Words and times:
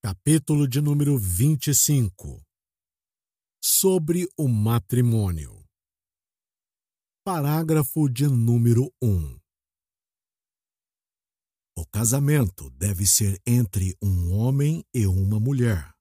Capítulo 0.00 0.68
de 0.68 0.80
número 0.80 1.18
25 1.18 2.40
Sobre 3.60 4.28
o 4.38 4.46
matrimônio. 4.46 5.64
Parágrafo 7.24 8.08
de 8.08 8.28
número 8.28 8.92
1 9.02 9.36
O 11.76 11.84
casamento 11.90 12.70
deve 12.70 13.04
ser 13.08 13.42
entre 13.44 13.96
um 14.00 14.32
homem 14.34 14.84
e 14.94 15.04
uma 15.04 15.40
mulher. 15.40 15.92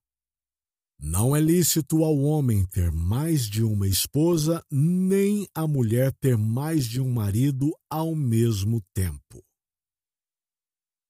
Não 0.99 1.35
é 1.35 1.41
lícito 1.41 2.03
ao 2.03 2.19
homem 2.19 2.67
ter 2.67 2.91
mais 2.91 3.49
de 3.49 3.63
uma 3.63 3.87
esposa, 3.87 4.63
nem 4.71 5.47
a 5.55 5.65
mulher 5.65 6.13
ter 6.21 6.37
mais 6.37 6.85
de 6.85 7.01
um 7.01 7.11
marido 7.11 7.75
ao 7.89 8.13
mesmo 8.13 8.79
tempo. 8.93 9.43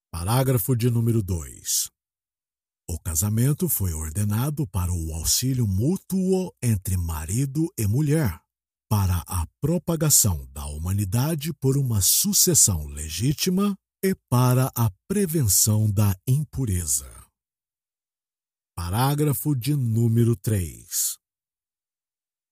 Parágrafo 0.09 0.73
de 0.73 0.89
número 0.89 1.21
2. 1.21 1.96
Casamento 3.17 3.67
foi 3.67 3.93
ordenado 3.93 4.67
para 4.67 4.93
o 4.93 5.11
auxílio 5.11 5.65
mútuo 5.65 6.53
entre 6.61 6.95
marido 6.95 7.67
e 7.75 7.87
mulher, 7.87 8.39
para 8.87 9.23
a 9.25 9.47
propagação 9.59 10.47
da 10.51 10.67
humanidade 10.67 11.51
por 11.51 11.79
uma 11.79 11.99
sucessão 11.99 12.85
legítima 12.85 13.75
e 14.05 14.13
para 14.29 14.71
a 14.75 14.91
prevenção 15.07 15.89
da 15.91 16.15
impureza. 16.27 17.11
Parágrafo 18.75 19.55
de 19.55 19.75
número 19.75 20.35
3. 20.35 21.17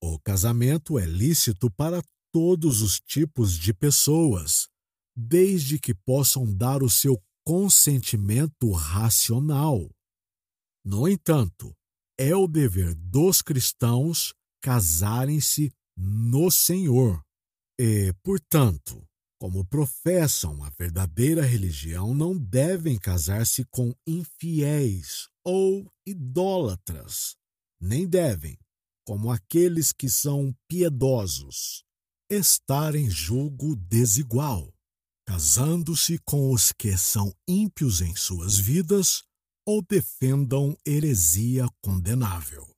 O 0.01 0.19
casamento 0.19 0.97
é 0.97 1.05
lícito 1.05 1.69
para 1.69 2.01
todos 2.33 2.81
os 2.81 2.99
tipos 2.99 3.55
de 3.55 3.71
pessoas, 3.71 4.67
desde 5.15 5.77
que 5.77 5.93
possam 5.93 6.51
dar 6.51 6.81
o 6.81 6.89
seu 6.89 7.21
consentimento 7.45 8.71
racional. 8.71 9.94
No 10.85 11.07
entanto, 11.07 11.75
é 12.17 12.35
o 12.35 12.47
dever 12.47 12.93
dos 12.93 13.41
cristãos 13.41 14.33
casarem-se 14.61 15.73
no 15.97 16.51
Senhor. 16.51 17.23
E, 17.79 18.13
portanto, 18.23 19.03
como 19.39 19.65
professam 19.65 20.63
a 20.63 20.69
verdadeira 20.77 21.41
religião, 21.41 22.13
não 22.13 22.37
devem 22.37 22.97
casar-se 22.99 23.65
com 23.65 23.93
infiéis 24.07 25.27
ou 25.43 25.91
idólatras, 26.05 27.35
nem 27.81 28.07
devem, 28.07 28.57
como 29.05 29.31
aqueles 29.31 29.91
que 29.91 30.07
são 30.09 30.55
piedosos, 30.69 31.83
estar 32.29 32.95
em 32.95 33.09
julgo 33.09 33.75
desigual 33.75 34.71
casando-se 35.27 36.19
com 36.19 36.51
os 36.51 36.71
que 36.71 36.95
são 36.95 37.33
ímpios 37.47 37.99
em 37.99 38.15
suas 38.15 38.59
vidas 38.59 39.23
ou 39.65 39.81
defendam 39.81 40.77
heresia 40.85 41.67
condenável. 41.81 42.69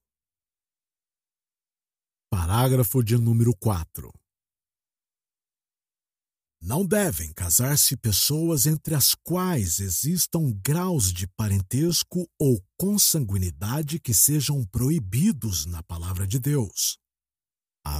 Parágrafo 2.31 3.03
de 3.03 3.17
número 3.17 3.55
4. 3.57 4.11
Não 6.61 6.85
devem 6.85 7.31
casar-se 7.33 7.95
pessoas 7.95 8.65
entre 8.65 8.95
as 8.95 9.13
quais 9.13 9.79
existam 9.79 10.51
graus 10.63 11.13
de 11.13 11.27
parentesco 11.27 12.27
ou 12.39 12.61
consanguinidade 12.77 13.99
que 13.99 14.13
sejam 14.13 14.65
proibidos 14.65 15.65
na 15.65 15.83
palavra 15.83 16.25
de 16.25 16.39
Deus. 16.39 16.97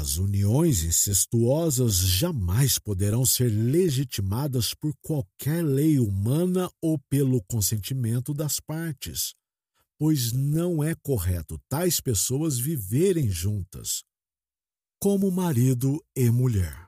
As 0.08 0.16
uniões 0.16 0.86
incestuosas 0.86 1.96
jamais 1.96 2.80
poderão 2.80 3.26
ser 3.26 3.50
legitimadas 3.50 4.74
por 4.74 4.96
qualquer 5.02 5.62
lei 5.62 6.00
humana 6.00 6.72
ou 6.82 6.98
pelo 7.10 7.44
consentimento 7.44 8.34
das 8.34 8.58
partes, 8.58 9.34
pois 10.00 10.32
não 10.32 10.82
é 10.82 10.96
correto 10.96 11.60
tais 11.68 12.00
pessoas 12.00 12.58
viverem 12.58 13.30
juntas, 13.30 14.02
como 14.98 15.30
marido 15.30 16.02
e 16.16 16.30
mulher. 16.30 16.87